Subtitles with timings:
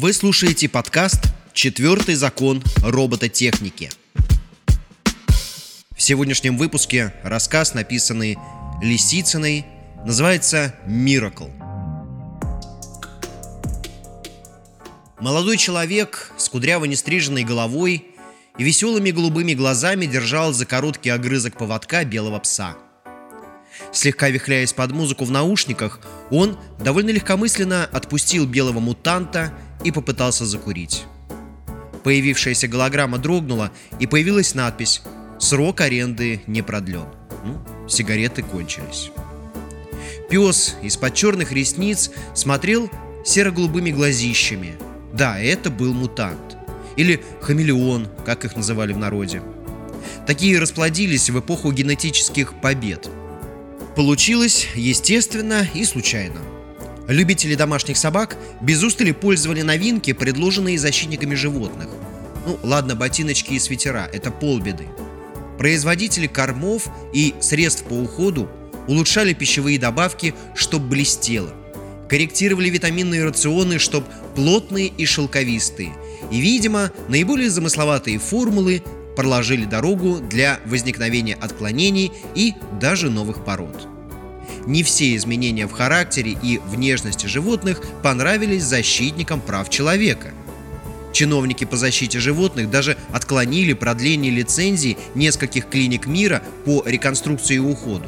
[0.00, 3.90] Вы слушаете подкаст «Четвертый закон робототехники».
[5.90, 8.38] В сегодняшнем выпуске рассказ, написанный
[8.80, 9.66] Лисицыной,
[10.06, 11.48] называется «Миракл».
[15.18, 18.06] Молодой человек с кудряво нестриженной головой
[18.56, 22.76] и веселыми голубыми глазами держал за короткий огрызок поводка белого пса.
[23.92, 25.98] Слегка вихляясь под музыку в наушниках,
[26.30, 29.52] он довольно легкомысленно отпустил белого мутанта
[29.84, 31.04] и попытался закурить.
[32.04, 35.02] Появившаяся голограмма дрогнула, и появилась надпись
[35.38, 37.06] «Срок аренды не продлен».
[37.44, 39.10] Ну, сигареты кончились.
[40.30, 42.90] Пес из-под черных ресниц смотрел
[43.24, 44.76] серо-голубыми глазищами.
[45.12, 46.56] Да, это был мутант.
[46.96, 49.42] Или хамелеон, как их называли в народе.
[50.26, 53.08] Такие расплодились в эпоху генетических побед.
[53.96, 56.40] Получилось естественно и случайно–
[57.08, 61.88] Любители домашних собак без устали пользовали новинки, предложенные защитниками животных.
[62.46, 64.86] Ну, ладно, ботиночки и свитера– это полбеды.
[65.56, 68.50] Производители кормов и средств по уходу
[68.86, 71.54] улучшали пищевые добавки, чтоб блестело.
[72.10, 74.04] Корректировали витаминные рационы, чтоб
[74.36, 75.94] плотные и шелковистые.
[76.30, 78.82] И, видимо, наиболее замысловатые формулы
[79.16, 83.88] проложили дорогу для возникновения отклонений и даже новых пород
[84.66, 90.32] не все изменения в характере и внешности животных понравились защитникам прав человека.
[91.12, 98.06] Чиновники по защите животных даже отклонили продление лицензий нескольких клиник мира по реконструкции и уходу.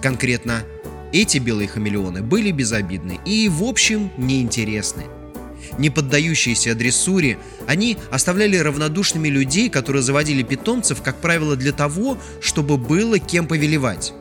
[0.00, 0.64] Конкретно
[1.12, 5.04] эти белые хамелеоны были безобидны и, в общем, неинтересны.
[5.78, 12.76] Не поддающиеся дрессуре, они оставляли равнодушными людей, которые заводили питомцев, как правило, для того, чтобы
[12.76, 14.12] было кем повелевать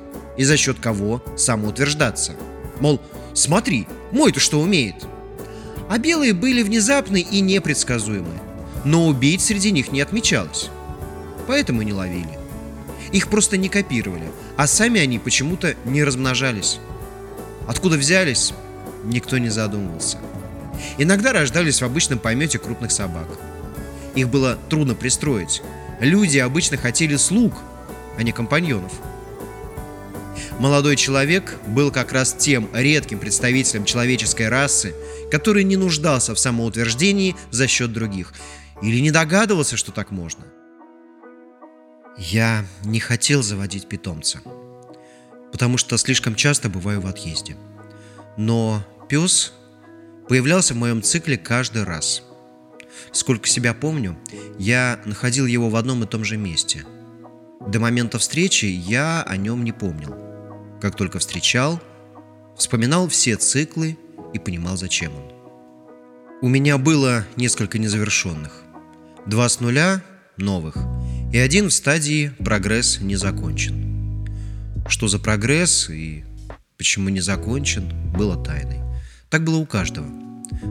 [0.42, 2.34] и за счет кого самоутверждаться.
[2.80, 3.00] Мол,
[3.36, 4.96] смотри, мой-то что умеет.
[5.88, 8.40] А белые были внезапны и непредсказуемы,
[8.84, 10.72] но убийц среди них не отмечалось.
[11.46, 12.40] Поэтому не ловили.
[13.12, 16.80] Их просто не копировали, а сами они почему-то не размножались.
[17.68, 18.52] Откуда взялись,
[19.04, 20.18] никто не задумывался.
[20.98, 23.28] Иногда рождались в обычном помете крупных собак.
[24.16, 25.62] Их было трудно пристроить.
[26.00, 27.54] Люди обычно хотели слуг,
[28.18, 28.92] а не компаньонов–
[30.62, 34.94] Молодой человек был как раз тем редким представителем человеческой расы,
[35.32, 38.32] который не нуждался в самоутверждении за счет других
[38.84, 40.46] или не догадывался, что так можно.
[42.16, 44.42] Я не хотел заводить питомца,
[45.52, 47.58] потому что слишком часто бываю в отъезде.
[48.38, 49.54] Но пес
[50.30, 52.22] появлялся в моем цикле каждый раз.
[53.12, 54.16] Сколько себя помню,
[54.60, 56.86] я находил его в одном и том же месте.
[57.68, 60.16] До момента встречи я о нем не помнил–
[60.82, 61.82] как только встречал,
[62.58, 63.98] вспоминал все циклы
[64.34, 65.32] и понимал, зачем он.
[66.42, 68.64] У меня было несколько незавершенных.
[69.28, 70.04] Два с нуля–
[70.38, 70.76] новых,
[71.32, 74.26] и один в стадии «прогресс не закончен».
[74.88, 76.26] Что за прогресс и
[76.78, 78.80] почему не закончен, было тайной.
[79.30, 80.10] Так было у каждого.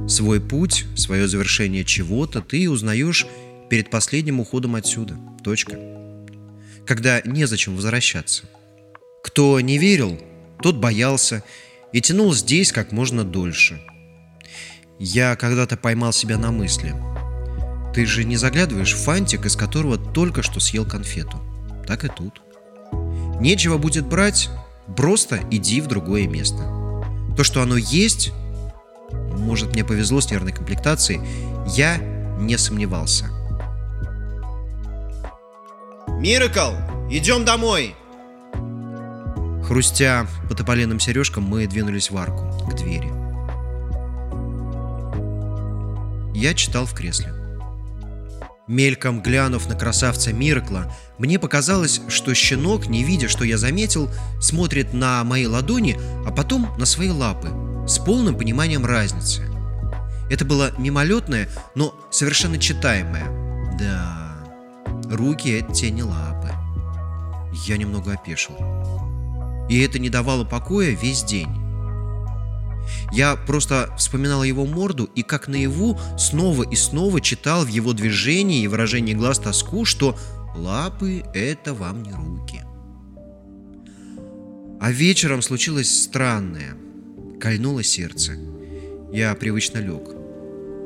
[0.08, 3.26] Свой путь, свое завершение чего-то ты узнаешь
[3.70, 5.16] перед последним уходом отсюда.
[5.44, 5.78] Точка.
[6.84, 8.44] Когда незачем возвращаться–
[9.22, 10.18] кто не верил,
[10.62, 11.42] тот боялся
[11.92, 13.80] и тянул здесь как можно дольше.
[14.98, 16.94] Я когда-то поймал себя на мысли.
[17.94, 21.40] Ты же не заглядываешь в фантик, из которого только что съел конфету.
[21.86, 22.40] Так и тут.
[23.40, 24.50] Нечего будет брать,
[24.96, 26.58] просто иди в другое место.
[27.36, 28.32] То, что оно есть,
[29.10, 31.20] может мне повезло с нервной комплектацией,
[31.66, 31.96] я
[32.38, 33.30] не сомневался.
[36.08, 36.74] Миракл,
[37.10, 37.96] идем домой!
[39.70, 43.06] Хрустя по тополиным сережкам, мы двинулись в арку, к двери.
[46.36, 47.32] Я читал в кресле.
[48.66, 54.10] Мельком глянув на красавца Миракла, мне показалось, что щенок, не видя, что я заметил,
[54.40, 57.50] смотрит на мои ладони, а потом на свои лапы,
[57.86, 59.44] с полным пониманием разницы.
[60.28, 63.78] Это было мимолетное, но совершенно читаемое.
[63.78, 64.36] Да,
[65.08, 66.50] руки— это те не лапы.
[67.68, 68.56] Я немного опешил
[69.70, 71.48] и это не давало покоя весь день.
[73.12, 78.62] Я просто вспоминал его морду и как наяву снова и снова читал в его движении
[78.62, 80.18] и выражении глаз тоску, что
[80.56, 82.62] лапы— это вам не руки.
[84.80, 86.76] А вечером случилось странное.
[87.40, 88.32] Кольнуло сердце.
[89.12, 90.16] Я привычно лег.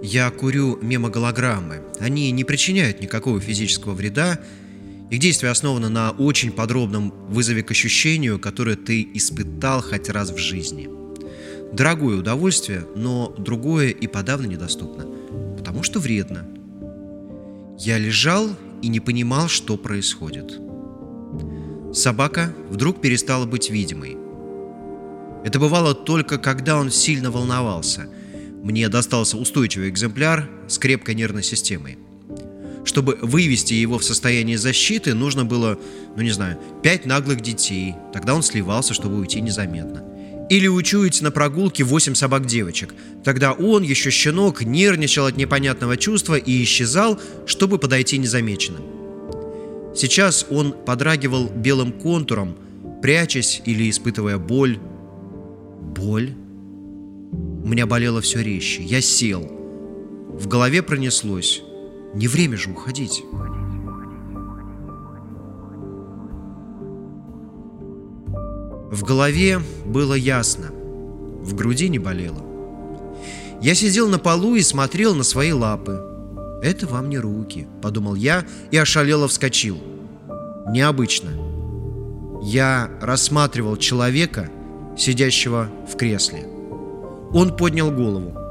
[0.03, 1.81] Я курю мемоголограммы.
[2.01, 4.41] Они не причиняют никакого физического вреда,
[5.11, 10.39] их действие основано на очень подробном вызове к ощущению, которое ты испытал хоть раз в
[10.39, 10.89] жизни.
[11.73, 15.07] дорогое удовольствие, но другое и подавно недоступно,
[15.57, 16.47] потому что вредно.
[17.79, 18.49] Я лежал
[18.81, 20.61] и не понимал, что происходит.
[21.93, 24.17] Собака вдруг перестала быть видимой.
[25.45, 28.09] Это бывало только когда он сильно волновался.
[28.63, 31.99] Мне достался устойчивый экземпляр с крепкой нервной системой.
[32.95, 35.77] Чтобы вывести его в состояние защиты, нужно было,
[36.15, 37.97] ну не знаю, пять наглых детей.
[38.13, 40.05] Тогда он сливался, чтобы уйти незаметно.
[40.49, 42.95] Или учуять на прогулке восемь собак-девочек.
[43.25, 48.85] Тогда он, еще щенок, нервничал от непонятного чувства и исчезал, чтобы подойти незамеченным.
[49.97, 52.57] Сейчас он подрагивал белым контуром,
[53.03, 54.79] прячась или испытывая боль.
[55.97, 56.33] Боль?
[57.33, 58.85] У меня болело все резче.
[58.85, 59.43] Я сел.
[60.29, 61.61] В голове пронеслось.
[62.15, 63.25] Не время же уходить.
[68.91, 72.43] В голове было ясно, в груди не болело.
[73.61, 76.01] Я сидел на полу и смотрел на свои лапы.
[76.63, 79.79] «Это вам не руки»,— подумал я и ошалело вскочил.
[80.69, 81.31] Необычно.
[82.43, 84.49] Я рассматривал человека,
[84.97, 86.47] сидящего в кресле.
[87.33, 88.44] Он поднял голову.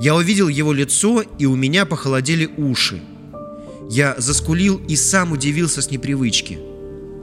[0.00, 3.00] Я увидел его лицо, и у меня похолодели уши.
[3.90, 6.58] Я заскулил и сам удивился с непривычки.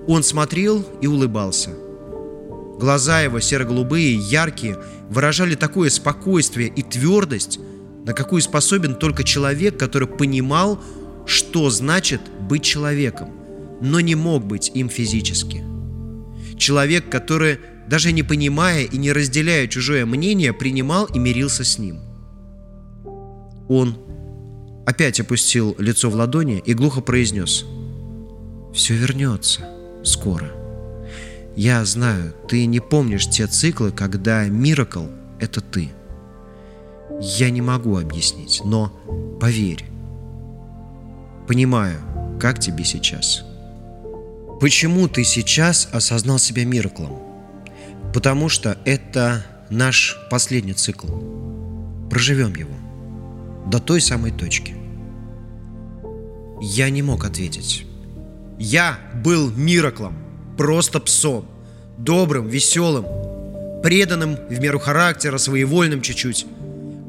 [0.07, 1.71] Он смотрел и улыбался.
[2.79, 4.77] Глаза его серо-голубые, яркие,
[5.09, 7.59] выражали такое спокойствие и твердость,
[8.05, 10.81] на какую способен только человек, который понимал,
[11.27, 13.29] что значит быть человеком,
[13.81, 15.63] но не мог быть им физически.
[16.57, 21.99] Человек, который, даже не понимая и не разделяя чужое мнение, принимал и мирился с ним–
[23.71, 23.97] он
[24.85, 27.65] опять опустил лицо в ладони и глухо произнес.
[28.73, 29.61] «Все вернется
[30.03, 30.51] скоро.
[31.55, 35.05] Я знаю, ты не помнишь те циклы, когда Миракл—
[35.39, 35.89] это ты.
[37.21, 38.91] Я не могу объяснить, но
[39.39, 39.85] поверь.
[41.47, 41.99] Понимаю,
[42.41, 43.45] как тебе сейчас.
[44.59, 47.19] Почему ты сейчас осознал себя Мираклом?
[48.13, 51.07] Потому что это наш последний цикл.
[52.09, 52.80] Проживем его
[53.65, 54.75] до той самой точки.
[56.61, 57.85] Я не мог ответить.
[58.59, 60.15] Я был Мираклом,
[60.57, 61.45] просто псом,
[61.97, 63.05] добрым, веселым,
[63.81, 66.45] преданным в меру характера, своевольным чуть-чуть,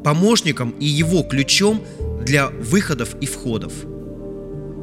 [0.04, 1.82] помощником и его ключом
[2.25, 3.72] для выходов и входов.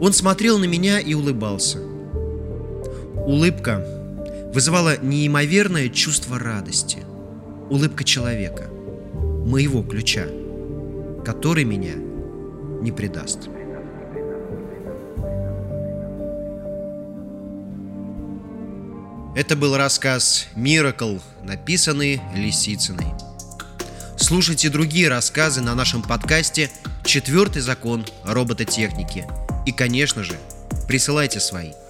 [0.01, 1.80] Он смотрел на меня и улыбался.
[3.25, 3.83] Улыбка
[4.54, 7.00] вызывала неимоверное чувство радости.
[7.69, 8.69] Улыбка человека,
[9.45, 10.25] моего ключа–
[11.25, 11.95] который меня
[12.81, 13.50] не предаст.
[19.36, 23.07] Это был рассказ «Миракл», написанный Лисицыной.
[24.18, 26.69] Слушайте другие рассказы на нашем подкасте
[27.06, 29.25] «Четвертый закон робототехники».
[29.66, 30.36] И, конечно же,
[30.88, 31.71] присылайте свои–